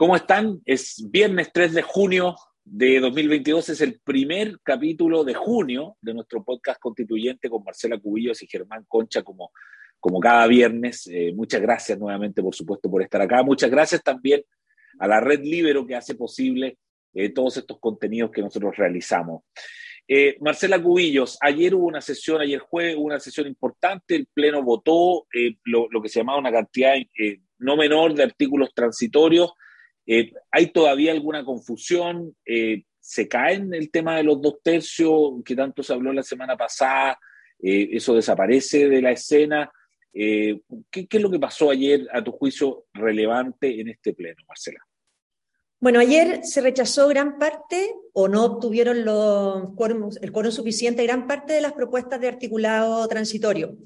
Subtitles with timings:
[0.00, 0.62] ¿Cómo están?
[0.64, 6.42] Es viernes 3 de junio de 2022, es el primer capítulo de junio de nuestro
[6.42, 9.52] podcast constituyente con Marcela Cubillos y Germán Concha como,
[9.98, 11.06] como cada viernes.
[11.06, 13.42] Eh, muchas gracias nuevamente, por supuesto, por estar acá.
[13.42, 14.42] Muchas gracias también
[14.98, 16.78] a la Red Libero que hace posible
[17.12, 19.42] eh, todos estos contenidos que nosotros realizamos.
[20.08, 24.62] Eh, Marcela Cubillos, ayer hubo una sesión, ayer jueves hubo una sesión importante, el Pleno
[24.62, 25.26] votó
[25.64, 26.94] lo, lo, que se llamaba una cantidad
[27.58, 29.52] no menor de artículos transitorios
[30.12, 32.34] eh, ¿Hay todavía alguna confusión?
[32.44, 36.24] Eh, ¿Se cae en el tema de los dos tercios que tanto se habló la
[36.24, 37.16] semana pasada?
[37.60, 39.70] Eh, ¿Eso desaparece de la escena?
[40.12, 44.80] ¿qué, es lo que pasó ayer, a tu juicio, relevante en este pleno, Marcela?
[45.78, 51.60] Bueno, ayer se rechazó gran parte o no obtuvieron el quórum suficiente gran parte de
[51.60, 53.76] las propuestas de articulado transitorio.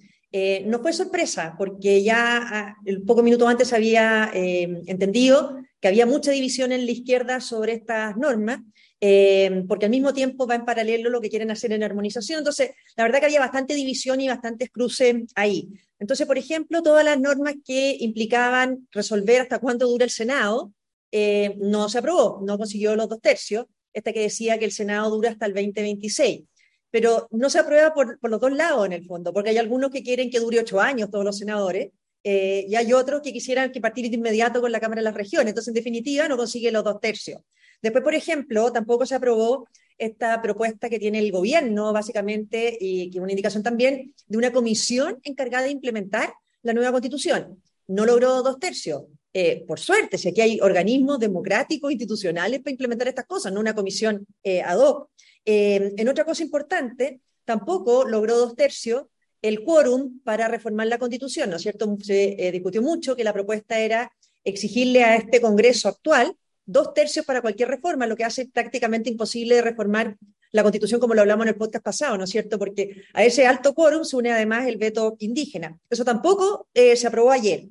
[0.64, 6.30] no fue sorpresa, porque ya ah, el poco minuto antes había entendido que había mucha
[6.30, 8.60] división en la izquierda sobre estas normas,
[9.02, 12.38] eh, porque al mismo tiempo va en paralelo lo que quieren hacer en armonización.
[12.38, 15.68] Entonces, la verdad que había bastante división y bastantes cruces ahí.
[15.98, 20.72] Entonces, por ejemplo, todas las normas que implicaban resolver hasta cuánto dura el Senado,
[21.12, 25.10] eh, no se aprobó, no consiguió los dos tercios, esta que decía que el Senado
[25.10, 26.44] dura hasta el 2026
[26.90, 29.90] pero no se aprueba por, por, los dos lados en el fondo, porque hay algunos
[29.90, 31.90] que quieren que dure ocho años todos los senadores,
[32.26, 35.14] eh, y hay otros que quisieran que partir de inmediato con la Cámara de las
[35.14, 35.50] Regiones.
[35.50, 37.42] Entonces, en definitiva, no consigue los dos tercios.
[37.82, 43.18] Después, por ejemplo, tampoco se aprobó esta propuesta que tiene el gobierno, básicamente, y que
[43.18, 47.62] es una indicación también, de una comisión encargada de implementar la nueva constitución.
[47.88, 49.02] No logró dos tercios.
[49.34, 53.74] Eh, por suerte, si aquí hay organismos democráticos, institucionales para implementar estas cosas, no una
[53.74, 55.10] comisión eh, ad hoc.
[55.44, 59.04] en otra cosa importante, tampoco logró dos tercios
[59.44, 61.98] el quórum para reformar la Constitución, ¿no es cierto?
[62.00, 64.10] Se eh, discutió mucho que la propuesta era
[64.42, 66.34] exigirle a este Congreso actual
[66.64, 70.16] dos tercios para cualquier reforma, lo que hace prácticamente imposible reformar
[70.50, 72.58] la Constitución como lo hablamos en el podcast pasado, ¿no es cierto?
[72.58, 75.78] Porque a ese alto quórum se une además el veto indígena.
[75.90, 77.66] Eso tampoco eh, se aprobó ayer.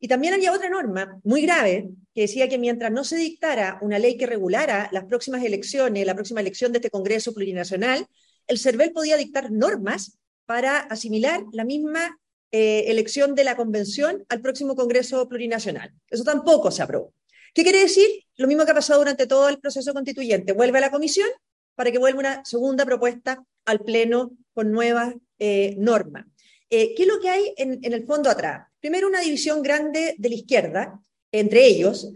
[0.00, 4.00] Y también había otra norma muy grave que decía que mientras no se dictara una
[4.00, 8.08] ley que regulara las próximas elecciones, la próxima elección de este Congreso plurinacional,
[8.48, 12.18] el CERVEL podía dictar normas para asimilar la misma
[12.54, 15.90] eh, elección de la convención al próximo Congreso Plurinacional.
[16.10, 17.14] Eso tampoco se aprobó.
[17.54, 18.06] ¿Qué quiere decir?
[18.36, 20.52] Lo mismo que ha pasado durante todo el proceso constituyente.
[20.52, 21.28] Vuelve a la comisión
[21.74, 26.26] para que vuelva una segunda propuesta al Pleno con nuevas eh, normas.
[26.68, 28.68] Eh, ¿Qué es lo que hay en, el fondo atrás?
[28.80, 31.00] Primero, una división grande de la izquierda,
[31.32, 32.12] entre ellos,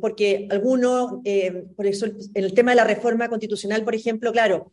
[0.00, 1.22] porque algunos,
[1.76, 4.70] por eso en el tema de la reforma constitucional, por ejemplo, claro,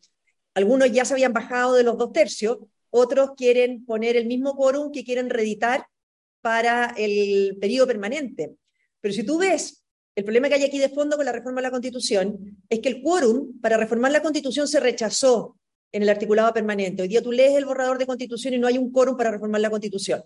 [0.58, 2.58] algunos ya se habían bajado de los dos tercios,
[2.90, 5.86] otros quieren poner el mismo quórum que quieren reeditar
[6.42, 8.56] para el periodo permanente.
[9.00, 9.84] Pero si tú ves,
[10.16, 12.90] el problema que hay aquí de fondo con la reforma de la Constitución es que
[12.90, 15.60] el quórum para reformar la Constitución se rechazó
[15.92, 17.04] en el articulado permanente.
[17.04, 19.62] Hoy día tú lees el borrador de Constitución y no hay un quórum para reformar
[19.62, 20.24] la Constitución.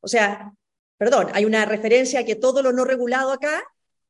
[0.00, 0.52] O sea,
[0.96, 3.62] perdón, hay una referencia a que todo lo no regulado acá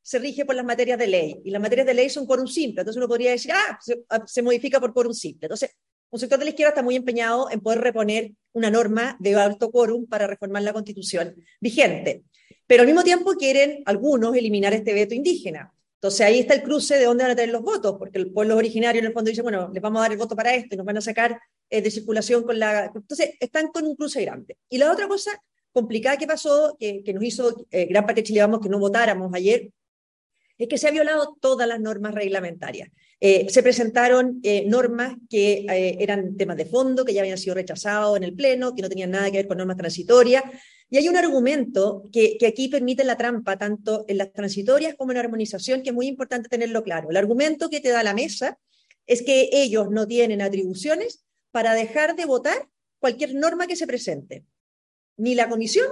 [0.08, 2.80] se rige por las materias de ley, y las materias de ley son quórum simple,
[2.80, 5.44] entonces uno podría decir, ah, se, ah, se modifica por quórum simple.
[5.44, 5.76] Entonces,
[6.08, 9.70] un sector de la izquierda está muy empeñado en poder reponer una norma de alto
[9.70, 12.22] quórum para reformar la constitución vigente.
[12.66, 15.74] Pero al mismo tiempo quieren algunos eliminar este veto indígena.
[15.96, 18.56] Entonces ahí está el cruce de dónde van a tener los votos, porque el pueblo
[18.56, 20.78] originario en el fondo dice, bueno, les vamos a dar el voto para esto y
[20.78, 21.38] nos van a sacar
[21.69, 22.86] eh, de circulación con la...
[22.94, 24.56] Entonces están con un cruce grande.
[24.70, 25.38] Y la otra cosa
[25.70, 29.30] complicada que pasó, que, nos hizo eh, gran parte de Chile, vamos, que no votáramos
[29.34, 29.70] ayer,
[30.58, 32.91] es que se ha violado todas las normas reglamentarias.
[33.20, 37.54] Eh, se presentaron eh, normas que eh, eran temas de fondo, que ya habían sido
[37.54, 40.42] rechazados en el Pleno, que no tenían nada que ver con normas transitorias.
[40.91, 45.12] Y hay un argumento que, que, aquí permite la trampa, tanto en las transitorias como
[45.12, 47.10] en la armonización, que es muy importante tenerlo claro.
[47.10, 48.58] El argumento que te da la mesa
[49.06, 54.44] es que ellos no tienen atribuciones para dejar de votar cualquier norma que se presente,
[55.16, 55.86] ni la comisión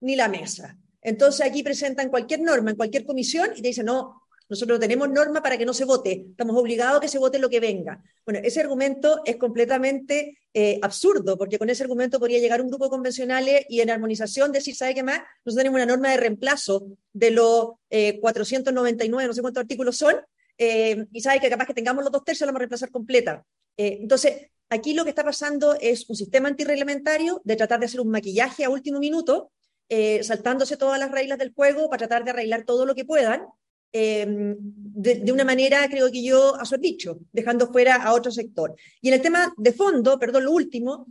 [0.00, 0.78] ni la mesa.
[1.02, 5.42] Entonces aquí presentan cualquier norma en cualquier comisión y te dicen, no, nosotros tenemos norma
[5.42, 8.02] para que no se vote, estamos obligados a que se vote lo que venga.
[8.24, 12.84] Bueno, ese argumento es completamente eh, absurdo, porque con ese argumento podría llegar un grupo
[12.84, 15.20] de convencionales y en armonización decir, ¿sabe qué más?
[15.44, 17.72] Nosotros tenemos una norma de reemplazo de los
[18.20, 20.16] 499, eh, no sé cuántos artículos son,
[20.56, 23.44] eh, y sabe que capaz que tengamos los dos tercios, la vamos a reemplazar completa.
[23.76, 28.10] entonces, aquí lo que está pasando es un sistema antirreglamentario de tratar de hacer un
[28.10, 29.52] maquillaje a último minuto
[29.88, 33.46] eh, saltándose todas las reglas del juego para tratar de arreglar todo lo que puedan,
[33.92, 38.74] em, de, una manera, creo que yo, a su dicho, dejando fuera a otro sector.
[39.00, 41.06] Y en el tema de fondo, perdón, lo último,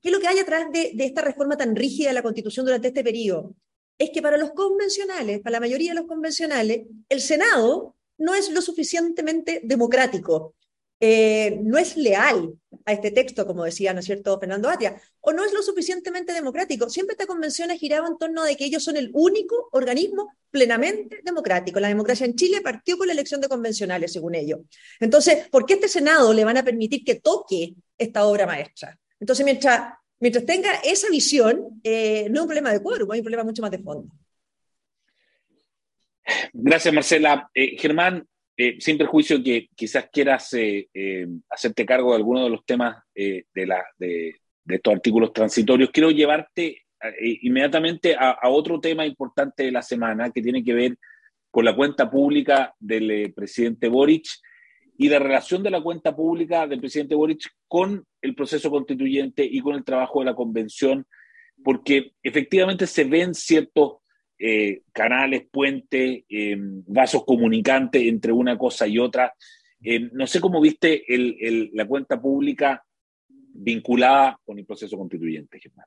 [0.00, 2.88] ¿qué es lo que hay atrás de, esta reforma tan rígida de la Constitución durante
[2.88, 3.54] este periodo?
[3.98, 8.50] es que para los convencionales, para la mayoría de los convencionales, el Senado no es
[8.50, 10.54] lo suficientemente democrático,
[11.04, 12.54] eh, no es leal
[12.84, 16.32] a este texto, como decía, ¿no es cierto?, Fernando Atria, o no es lo suficientemente
[16.32, 16.88] democrático.
[16.88, 21.20] Siempre esta convención ha girado en torno de que ellos son el único organismo plenamente
[21.24, 21.80] democrático.
[21.80, 24.60] La democracia en Chile partió con la elección de convencionales, según ellos.
[25.00, 28.96] Entonces, ¿por qué este Senado le van a permitir que toque esta obra maestra?
[29.18, 33.24] Entonces, mientras, mientras tenga esa visión, eh, no es un problema de quórum, hay un
[33.24, 34.08] problema mucho más de fondo.
[36.52, 37.50] Gracias, Marcela.
[37.52, 42.50] Eh, Germán, eh, sin perjuicio que quizás quieras eh, eh, hacerte cargo de alguno de
[42.50, 44.34] los temas de, la, de,
[44.68, 46.82] estos artículos transitorios, quiero llevarte
[47.20, 50.96] inmediatamente a, otro tema importante de la semana que tiene que ver
[51.50, 54.26] con la cuenta pública del presidente Boric
[54.96, 59.60] y la relación de la cuenta pública del presidente Boric con el proceso constituyente y
[59.60, 61.04] con el trabajo de la convención,
[61.64, 64.01] porque efectivamente se ven ciertos
[64.44, 69.32] eh, canales, puentes, eh, vasos comunicantes entre una cosa y otra.
[69.80, 71.04] Eh, no sé cómo viste
[71.72, 72.84] la cuenta pública
[73.28, 75.86] vinculada con el proceso constituyente, Germán.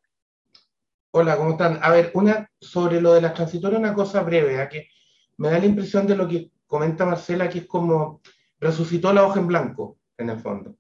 [1.12, 1.80] Hola, ¿cómo están?
[1.81, 4.88] A ver, una sobre lo de las transitorias, una cosa breve, a que
[5.36, 8.22] me da la impresión de lo que comenta Marcela, que es como
[8.57, 10.78] resucitó la hoja en blanco, en el fondo.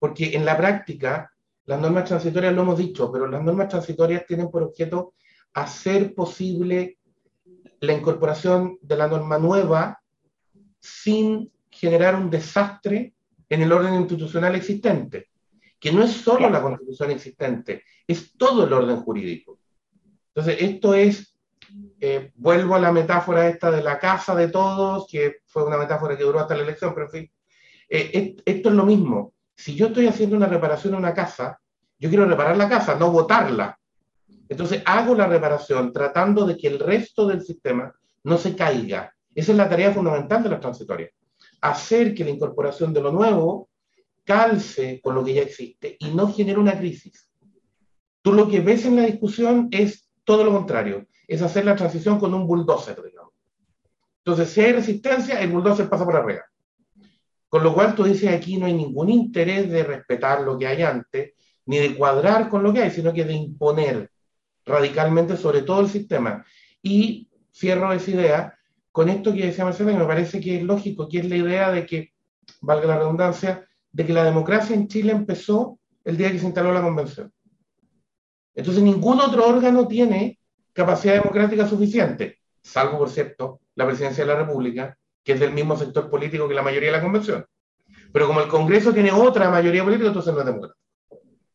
[0.00, 1.32] Porque en la práctica,
[1.64, 5.14] las normas transitorias lo hemos dicho, pero las normas transitorias tienen por objeto
[5.54, 6.98] hacer posible
[7.80, 10.00] la incorporación de la norma nueva
[10.80, 13.14] sin generar un desastre
[13.48, 15.28] en el orden institucional existente,
[15.78, 19.58] que no es solo la constitución existente, es todo el orden jurídico.
[20.34, 21.36] Entonces, esto es,
[22.00, 26.16] eh, vuelvo a la metáfora esta de la casa de todos, que fue una metáfora
[26.16, 27.30] que duró hasta la elección, pero en fin,
[27.88, 29.34] eh, esto es lo mismo.
[29.54, 31.60] Si yo estoy haciendo una reparación a una casa,
[31.98, 33.78] yo quiero reparar la casa, no botarla.
[34.48, 37.92] Entonces hago la reparación tratando de que el resto del sistema
[38.24, 39.14] no se caiga.
[39.34, 41.10] Esa es la tarea fundamental de las transitorias.
[41.60, 43.68] Hacer que la incorporación de lo nuevo
[44.24, 47.30] calce con lo que ya existe y no genere una crisis.
[48.22, 52.18] Tú lo que ves en la discusión es todo lo contrario, es hacer la transición
[52.18, 53.32] con un bulldozer, digamos.
[54.24, 56.42] Entonces, si hay resistencia, el bulldozer pasa por arriba.
[57.48, 60.82] Con lo cual tú dices aquí no hay ningún interés de respetar lo que hay
[60.82, 61.32] antes,
[61.64, 64.10] ni de cuadrar con lo que hay, sino que de imponer
[64.68, 66.44] radicalmente sobre todo el sistema.
[66.82, 68.58] Y cierro esa idea
[68.92, 71.70] con esto que decía Marcela, que me parece que es lógico, que es la idea
[71.70, 72.12] de que,
[72.60, 76.72] valga la redundancia, de que la democracia en Chile empezó el día que se instaló
[76.72, 77.32] la convención.
[78.54, 80.38] Entonces ningún otro órgano tiene
[80.72, 85.76] capacidad democrática suficiente, salvo, por cierto, la presidencia de la República, que es del mismo
[85.76, 87.44] sector político que la mayoría de la convención.
[88.12, 90.78] Pero como el Congreso tiene otra mayoría política, entonces no es democrático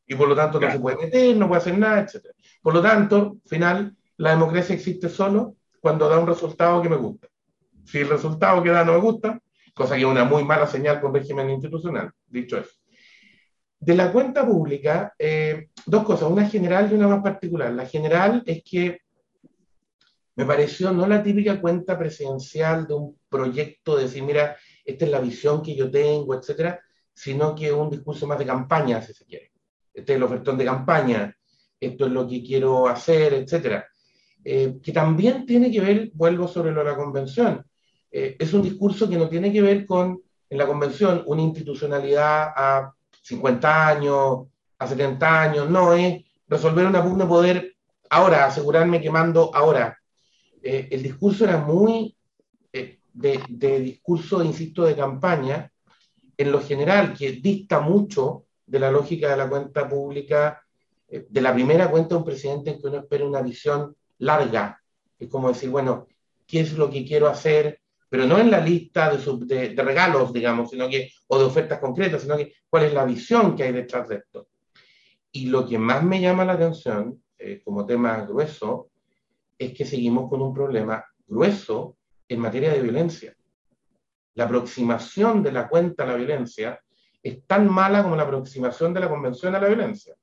[0.05, 2.27] y por lo tanto no se puede meter, no puede hacer nada, etc.
[2.63, 6.95] Por lo tanto, al final, la democracia existe solo cuando da un resultado que me
[6.95, 7.27] gusta.
[7.85, 9.39] Si el resultado que da no me gusta,
[9.75, 12.71] cosa que es una muy mala señal con régimen institucional, dicho eso.
[13.79, 17.73] De la cuenta pública, eh, dos cosas, una general y una más particular.
[17.73, 19.01] La general es que
[20.35, 24.55] me pareció no la típica cuenta presidencial de un proyecto de decir, mira,
[24.85, 26.79] esta es la visión que yo tengo, etcétera,
[27.13, 29.53] sino que un discurso más de campaña, si se quiere
[29.93, 31.37] este es el ofertón de campaña,
[31.85, 33.85] esto es lo que quiero hacer, etcétera.
[34.43, 37.65] Eh, que también tiene que ver, vuelvo sobre lo de la convención,
[38.11, 42.51] eh, es un discurso que no tiene que ver con, en la convención, una institucionalidad
[42.55, 44.47] a 50 años,
[44.77, 47.75] a 70 años, no, es resolver una pugna poder
[48.09, 49.97] ahora, asegurarme que mando ahora.
[50.61, 52.15] Eh, el discurso era muy
[53.13, 55.71] de, de discurso, insisto, de campaña,
[56.35, 60.62] en lo general, que dicta mucho de la lógica de la cuenta pública, eh,
[61.29, 64.81] de la primera cuenta un presidente en que uno espera una visión larga.
[65.19, 66.07] Es como decir, bueno,
[66.47, 67.81] ¿qué es lo que quiero hacer?
[68.09, 72.21] Pero no en la lista de, de, regalos, digamos, sino que, o de ofertas concretas,
[72.21, 74.47] sino que cuál es la visión que hay detrás de esto.
[75.31, 78.89] Y lo que más me llama la atención, eh, como tema grueso,
[79.57, 83.35] es que seguimos con un problema grueso en materia de violencia.
[84.35, 86.79] La aproximación de la cuenta a la violencia
[87.21, 90.15] es tan mala como la aproximación de la Convención a la violencia.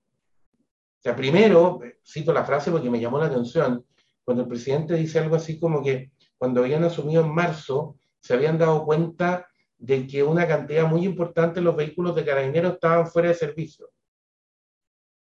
[1.01, 3.87] O sea, primero, cito la frase porque me llamó la atención,
[4.23, 8.59] cuando el presidente dice algo así como que cuando habían asumido en marzo, se habían
[8.59, 13.29] dado cuenta de que una cantidad muy importante de los vehículos de carabineros estaban fuera
[13.29, 13.91] de servicio.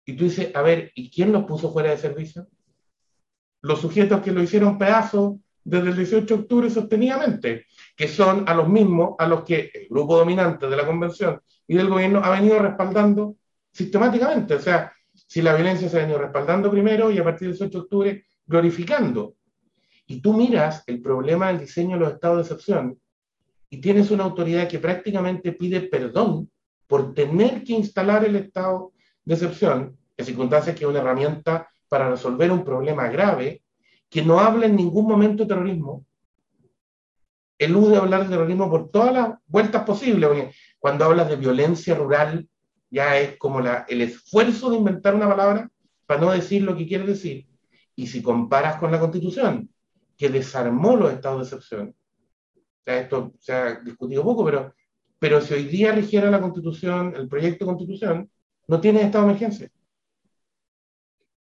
[0.05, 2.47] Y tú dices, a ver, ¿y quién los puso fuera de servicio?
[3.61, 8.53] Los sujetos que lo hicieron pedazos desde el 18 de octubre sostenidamente, que son a
[8.53, 12.29] los mismos a los que el grupo dominante de la convención y del gobierno ha
[12.29, 13.35] venido respaldando
[13.73, 14.55] sistemáticamente.
[14.55, 14.93] O sea,
[15.27, 18.25] si la violencia se ha venido respaldando primero y a partir del 18 de octubre
[18.45, 19.35] glorificando.
[20.07, 22.99] Y tú miras el problema del diseño de los estados de excepción
[23.69, 26.49] y tienes una autoridad que prácticamente pide perdón
[26.87, 28.93] por tener que instalar el estado
[29.25, 33.61] de excepción, en circunstancias que es una herramienta para resolver un problema grave,
[34.09, 36.05] que no habla en ningún momento de terrorismo,
[37.59, 42.47] elude hablar de terrorismo por todas las vueltas posibles, cuando hablas de violencia rural
[42.89, 45.69] ya es como la, el esfuerzo de inventar una palabra
[46.05, 47.47] para no decir lo que quiere decir.
[47.95, 49.69] Y si comparas con la Constitución,
[50.17, 51.95] que desarmó los estados de excepción,
[52.85, 54.73] esto se ha discutido poco, pero,
[55.19, 58.31] pero si hoy día rigiera la Constitución, el proyecto de Constitución,
[58.67, 59.71] no tienes estado de emergencia.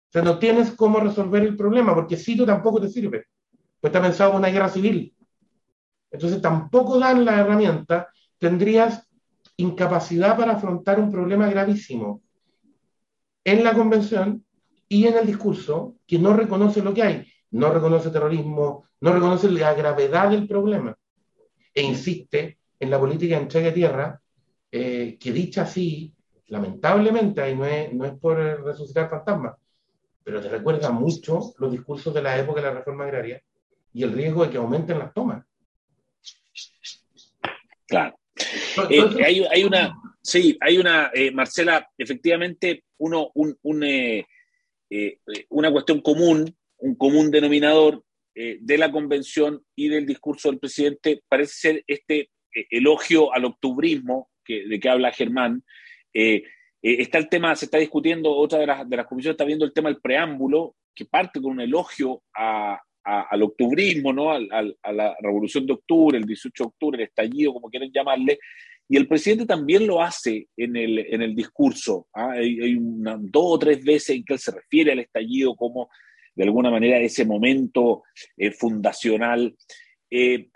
[0.09, 3.25] O sea, no tienes cómo resolver el problema, porque si tú tampoco te sirve.
[3.79, 5.13] Pues está pensado en una guerra civil.
[6.11, 9.06] Entonces tampoco dan la herramienta, tendrías
[9.57, 12.21] incapacidad para afrontar un problema gravísimo
[13.43, 14.45] en la convención
[14.87, 19.49] y en el discurso que no reconoce lo que hay, no reconoce terrorismo, no reconoce
[19.49, 20.97] la gravedad del problema
[21.73, 24.21] e insiste en la política de entrega de tierra
[24.71, 26.13] eh, que dicha así,
[26.47, 29.55] lamentablemente, y no es, no es por resucitar fantasmas,
[30.23, 33.41] pero te recuerda mucho los discursos de la época de la reforma agraria
[33.93, 35.45] y el riesgo de que aumenten las tomas.
[37.87, 38.17] Claro.
[38.89, 44.25] Eh, hay, una, sí, hay una, eh, Marcela, efectivamente, uno, un, eh,
[45.49, 48.03] una cuestión común, un común denominador
[48.35, 52.29] de la convención y del discurso del presidente parece ser este
[52.69, 55.63] elogio al octubrismo de que habla Germán.
[56.13, 59.73] está el tema, se está discutiendo, otra de las, de las comisiones está viendo el
[59.73, 64.31] tema del preámbulo, que parte con un elogio a, al octubrismo, ¿no?
[64.31, 68.37] a la revolución de octubre, el 18 de octubre, el estallido, como quieren llamarle,
[68.89, 72.07] y el presidente también lo hace en el, en el discurso.
[72.13, 72.31] ¿ah?
[72.31, 75.89] Hay, dos o tres veces en que él se refiere al estallido como,
[76.35, 78.03] de alguna manera, ese momento
[78.37, 79.55] eh, fundacional.
[80.09, 80.49] Eh,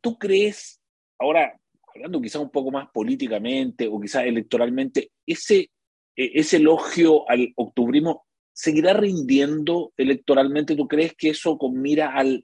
[0.00, 0.80] ¿Tú crees,
[1.18, 1.58] ahora,
[1.92, 5.70] hablando quizás un poco más políticamente o quizás electoralmente, ese,
[6.14, 8.25] e, ese elogio al octubrismo
[8.56, 10.74] seguirá rindiendo electoralmente?
[10.74, 12.42] ¿Tú crees que eso con mira al,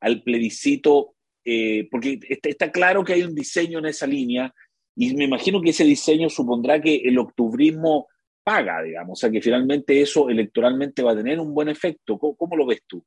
[0.00, 1.16] al plebiscito?
[1.44, 4.54] Eh, porque está, claro que hay un diseño en esa línea
[4.94, 8.06] y me imagino que ese diseño supondrá que el octubrismo
[8.44, 12.18] paga, digamos, o sea que finalmente eso electoralmente va a tener un buen efecto.
[12.18, 13.04] ¿Cómo, lo ves tú?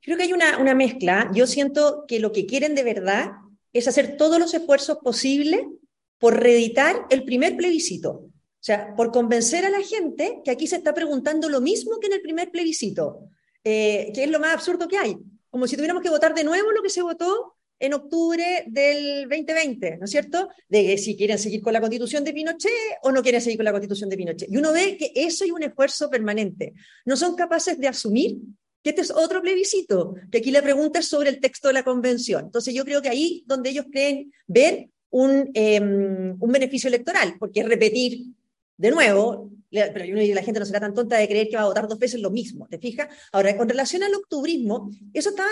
[0.00, 1.30] Creo que hay una, una mezcla.
[1.34, 3.32] Yo siento que lo que quieren de verdad
[3.72, 5.62] es hacer todos los esfuerzos posibles
[6.18, 8.33] por reeditar el primer plebiscito.
[8.64, 12.06] O sea, por convencer a la gente que aquí se está preguntando lo mismo que
[12.06, 13.28] en el primer plebiscito,
[13.62, 15.18] eh, que es lo más absurdo que hay.
[15.50, 19.98] Como si tuviéramos que votar de nuevo lo que se votó en octubre del 2020,
[19.98, 20.48] ¿no es cierto?
[20.66, 22.70] De si quieren seguir con la constitución de Pinochet
[23.02, 24.50] o no quieren seguir con la constitución de Pinochet.
[24.50, 26.72] Y uno ve que eso hay un esfuerzo permanente.
[27.04, 28.38] No son capaces de asumir
[28.82, 31.84] que este es otro plebiscito, que aquí la pregunta es sobre el texto de la
[31.84, 32.46] convención.
[32.46, 37.60] Entonces yo creo que ahí donde ellos creen ver un, em, un beneficio electoral, porque
[37.60, 38.24] es repetir
[38.76, 41.88] de nuevo, pero la gente no será tan tonta de creer que va a votar
[41.88, 43.08] dos veces lo mismo, ¿te fijas?
[43.32, 45.46] Ahora, con relación al octubrismo, eso está,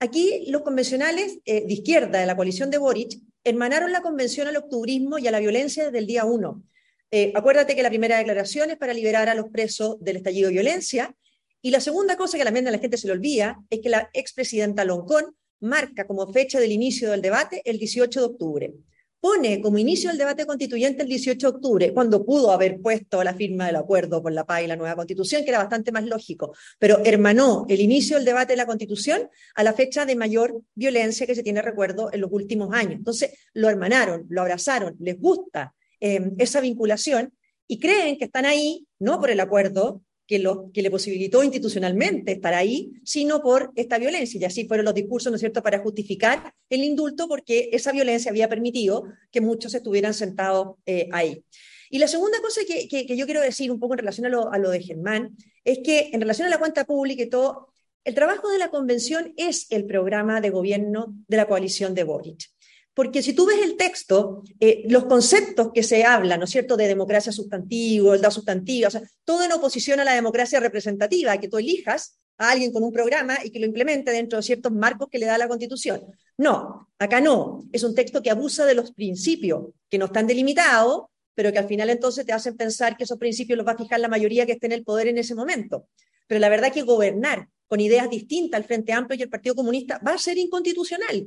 [0.00, 4.56] aquí los convencionales eh, de izquierda de la coalición de Boric hermanaron la convención al
[4.56, 6.64] octubrismo y a la violencia desde el día uno.
[7.10, 10.54] Eh, acuérdate que la primera declaración es para liberar a los presos del estallido de
[10.54, 11.14] violencia,
[11.62, 14.10] y la segunda cosa que también a la gente se le olvida es que la
[14.12, 18.74] expresidenta Loncón marca como fecha del inicio del debate el 18 de octubre
[19.20, 23.34] pone como inicio el debate constituyente el 18 de octubre, cuando pudo haber puesto la
[23.34, 26.54] firma del acuerdo con la paz y la nueva constitución, que era bastante más lógico,
[26.78, 31.26] pero hermanó el inicio del debate de la constitución a la fecha de mayor violencia
[31.26, 32.94] que se tiene recuerdo en los últimos años.
[32.94, 37.32] Entonces, lo hermanaron, lo abrazaron, les gusta eh, esa vinculación
[37.66, 42.32] y creen que están ahí, no por el acuerdo, que, lo, que le posibilitó institucionalmente
[42.32, 44.40] estar ahí, sino por esta violencia.
[44.40, 48.30] Y así fueron los discursos, ¿no es cierto?, para justificar el indulto, porque esa violencia
[48.30, 51.44] había permitido que muchos estuvieran sentados eh, ahí.
[51.90, 54.52] Y la segunda cosa que, que, yo quiero decir un poco en relación a lo,
[54.52, 57.72] a lo de Germán, es que en relación a la cuenta pública y todo,
[58.04, 62.50] el trabajo de la convención es el programa de gobierno de la coalición de Boric.
[62.96, 66.78] Porque si tú ves el texto, eh, los conceptos que se hablan, ¿no es cierto?,
[66.78, 71.48] de democracia sustantiva, da sustantiva, o sea, todo en oposición a la democracia representativa, que
[71.48, 75.08] tú elijas a alguien con un programa y que lo implemente dentro de ciertos marcos
[75.10, 76.06] que le da la Constitución.
[76.38, 77.68] No, acá no.
[77.70, 81.02] Es un texto que abusa de los principios, que no están delimitados,
[81.34, 84.00] pero que al final entonces te hacen pensar que esos principios los va a fijar
[84.00, 85.86] la mayoría que esté en el poder en ese momento.
[86.26, 89.54] Pero la verdad es que gobernar con ideas distintas al Frente Amplio y el Partido
[89.54, 91.26] Comunista va a ser inconstitucional.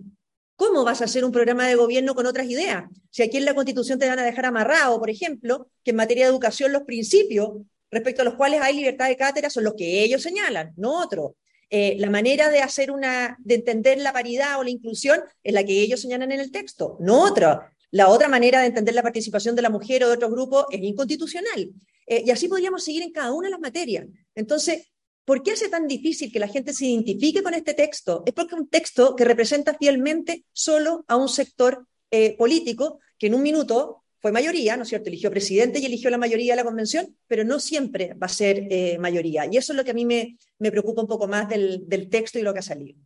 [0.59, 2.83] ¿Cómo vas a hacer un programa de gobierno con otras ideas?
[3.11, 6.25] Si aquí en la Constitución te van a dejar amarrado, por ejemplo, que en materia
[6.25, 7.51] de educación los principios
[7.89, 11.31] respecto a los cuales hay libertad de cátedra son los que ellos señalan, no otros.
[11.69, 15.63] Eh, la manera de hacer una, de entender la paridad o la inclusión es la
[15.63, 17.71] que ellos señalan en el texto, no otra.
[17.91, 20.81] La otra manera de entender la participación de la mujer o de otros grupos es
[20.83, 21.69] inconstitucional.
[22.05, 24.07] Eh, y así podríamos seguir en cada una de las materias.
[24.35, 24.91] Entonces,
[25.29, 28.23] ¿por qué hace tan difícil que la gente se identifique con este texto?
[28.25, 33.27] Es porque es un texto que representa fielmente solo a un sector eh, político que
[33.27, 35.07] en un minuto fue mayoría, ¿no es cierto?
[35.07, 38.65] Eligió presidente y eligió la mayoría de la convención, pero no siempre va a ser
[38.71, 39.45] eh, mayoría.
[39.45, 42.41] Y eso es lo que a mí me, preocupa un poco más del, texto y
[42.41, 42.97] lo que ha salido.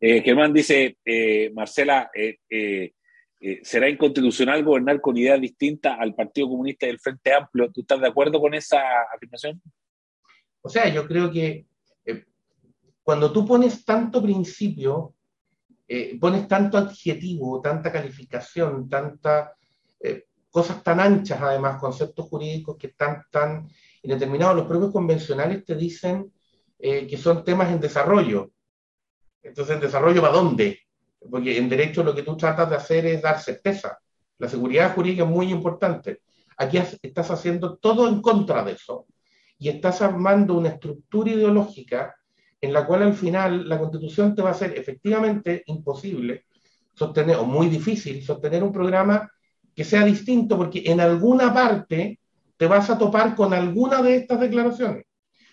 [0.00, 0.96] Eh, Germán dice,
[1.52, 2.10] Marcela,
[3.60, 7.70] ¿será inconstitucional gobernar con ideas distintas al Partido Comunista y el Frente Amplio?
[7.70, 8.80] ¿Tú estás de acuerdo con esa
[9.14, 9.60] afirmación?
[10.62, 11.66] O sea, yo creo que
[13.02, 15.14] cuando tú pones tanto principio,
[16.20, 19.54] pones tanto adjetivo, tanta calificación, tanta
[20.00, 23.68] eh, cosas tan anchas, además, conceptos jurídicos que están tan
[24.02, 24.56] indeterminados.
[24.56, 26.32] Los propios convencionales te dicen
[26.78, 28.50] eh, que son temas en desarrollo.
[29.42, 30.80] Entonces, ¿en desarrollo para dónde?
[31.30, 33.98] Porque en derecho lo que tú tratas de hacer es dar certeza.
[34.38, 36.22] La seguridad jurídica es muy importante.
[36.56, 39.06] Aquí estás haciendo todo en contra de eso
[39.60, 42.16] y estás armando una estructura ideológica
[42.60, 46.46] en la cual al final la constitución te va a hacer efectivamente imposible
[46.94, 49.30] sostener, o muy difícil, sostener un programa
[49.74, 52.18] que sea distinto, porque en alguna parte
[52.56, 55.04] te vas a topar con alguna de estas declaraciones,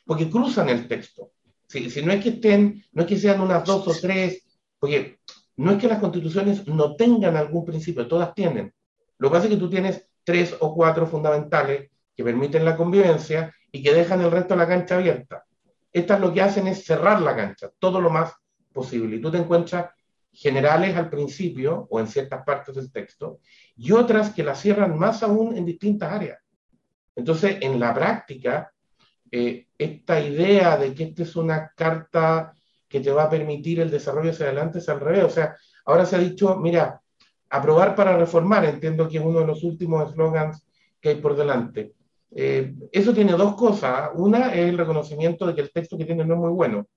[0.06, 1.32] porque cruzan el texto.
[1.68, 4.44] Si, si no es que estén, no es que sean unas dos o tres,
[4.80, 5.20] porque
[5.58, 8.74] no es que las constituciones no tengan algún principio, todas tienen.
[9.18, 13.54] Lo que pasa es que tú tienes tres o cuatro fundamentales que permiten la convivencia
[13.72, 15.44] y que dejan el resto de la cancha abierta.
[15.92, 18.34] Estas lo que hacen es cerrar la cancha, todo lo más
[18.72, 19.16] posible.
[19.16, 19.90] Y tú te encuentras
[20.32, 23.40] generales al principio o en ciertas partes del texto
[23.76, 26.40] y otras que la cierran más aún en distintas áreas.
[27.16, 28.72] Entonces, en la práctica,
[29.32, 32.54] eh, esta idea de que esta es una carta
[32.88, 35.24] que te va a permitir el desarrollo hacia adelante es al revés.
[35.24, 37.02] O sea, ahora se ha dicho, mira,
[37.50, 40.66] aprobar para reformar, entiendo que es uno de los últimos eslogans
[41.02, 41.94] que hay por delante.
[42.36, 44.10] Eh, eso tiene dos cosas.
[44.16, 46.88] Una es el reconocimiento de que el texto que tiene no es muy bueno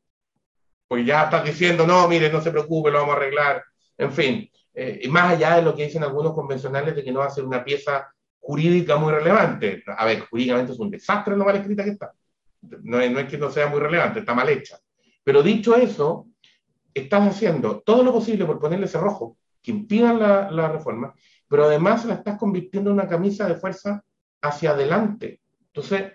[0.90, 3.62] pues ya estás diciendo, no, mire, no se preocupe, lo vamos a arreglar,
[3.96, 7.26] en fin, eh, más allá de lo que dicen algunos convencionales de que no va
[7.26, 9.84] a ser una pieza jurídica muy relevante.
[9.86, 12.12] A ver, jurídicamente es un desastre lo mal escrita que está.
[12.82, 14.80] No es, no es que no sea muy relevante, está mal hecha.
[15.22, 16.26] Pero dicho eso,
[16.92, 21.14] estás haciendo todo lo posible por ponerle cerrojo que impidan la, la reforma,
[21.46, 24.02] pero además la estás convirtiendo en una camisa de fuerza
[24.42, 25.40] hacia adelante.
[25.66, 26.12] Entonces,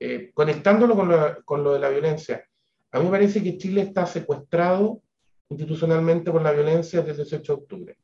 [0.00, 2.44] eh, conectándolo con lo, con lo de la violencia,
[2.90, 5.02] a mí me parece que Chile está secuestrado
[5.50, 7.98] institucionalmente por la violencia desde el 18 de octubre.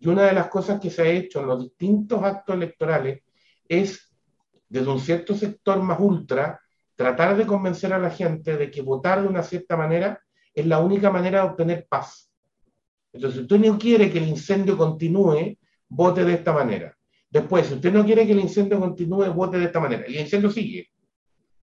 [0.00, 3.22] Y una de las cosas que se ha hecho en los distintos actos electorales
[3.68, 4.12] es,
[4.68, 6.60] desde un cierto sector más ultra,
[6.94, 10.20] tratar de convencer a la gente de que votar de una cierta manera
[10.52, 12.30] es la única manera de obtener paz.
[13.12, 15.56] Entonces, si usted no quiere que el incendio continúe,
[15.88, 16.96] vote de esta manera.
[17.34, 20.04] Después, si usted no quiere que el incendio continúe, vote de esta manera.
[20.06, 20.88] El incendio sigue.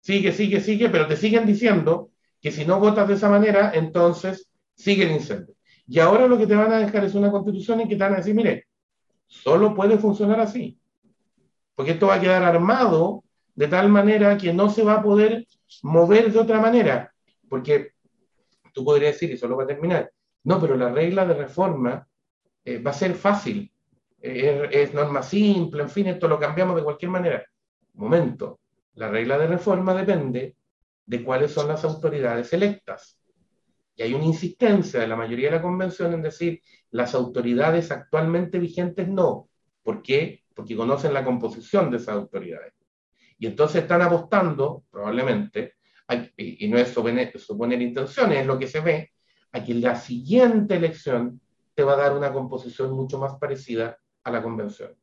[0.01, 4.51] Sigue, sigue, sigue, pero te siguen diciendo que si no votas de esa manera, entonces
[4.75, 5.55] sigue el incendio.
[5.87, 8.15] Y ahora lo que te van a dejar es una constitución en que te van
[8.15, 8.67] a decir, mire,
[9.27, 10.77] solo puede funcionar así.
[11.73, 13.23] Porque esto va a quedar armado
[13.55, 15.47] de tal manera que no se va a poder
[15.83, 17.13] mover de otra manera.
[17.47, 17.93] Porque
[18.73, 20.11] tú podrías decir, y solo va a terminar,
[20.43, 22.05] no, pero la regla de reforma
[22.65, 23.70] eh, va a ser fácil,
[24.21, 27.45] es, norma simple, en fin, esto lo cambiamos de cualquier manera.
[27.93, 28.59] Momento,
[28.95, 30.55] la regla de reforma depende
[31.05, 33.17] de cuáles son las autoridades electas.
[33.95, 38.59] Y hay una insistencia de la mayoría de la convención en decir las autoridades actualmente
[38.59, 39.49] vigentes no.
[39.83, 40.43] ¿Por qué?
[40.53, 42.73] Porque conocen la composición de esas autoridades.
[43.37, 45.73] Y entonces están apostando, probablemente,
[46.37, 49.11] y no es suponer, suponer intenciones, es lo que se ve,
[49.51, 51.41] a que la siguiente elección
[51.73, 54.95] te va a dar una composición mucho más parecida a la convención.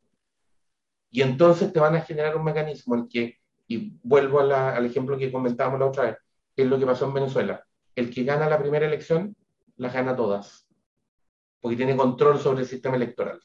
[1.10, 5.30] Y entonces te van a generar un mecanismo en que y vuelvo al ejemplo que
[5.30, 6.16] comentábamos la otra vez,
[6.56, 7.62] es lo que pasó en Venezuela.
[7.94, 9.36] El que gana la primera elección,
[9.76, 10.66] las gana todas,
[11.60, 13.38] porque tiene control sobre el sistema electoral.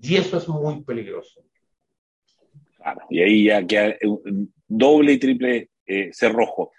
[0.00, 1.44] Y eso es muy peligroso.
[2.76, 3.94] Claro, y ahí ya queda
[4.66, 6.72] doble y triple eh, cerrojo.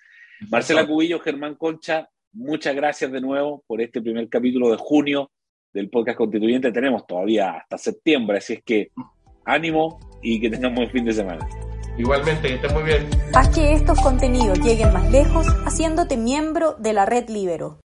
[0.50, 5.32] Marcela Cubillo, Germán Concha, muchas gracias de nuevo por este primer capítulo de junio
[5.74, 6.72] del podcast constituyente.
[6.72, 8.92] Tenemos todavía hasta septiembre, así es que
[9.46, 11.48] ánimo y que tengamos buen fin de semana.
[11.98, 13.08] Igualmente, que estés muy bien.
[13.36, 17.83] Haz que estos contenidos lleguen más lejos haciéndote miembro de la red Libero.